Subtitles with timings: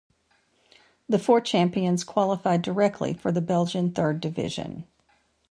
[1.07, 4.87] The four champions qualified directly for the Belgian Third Division.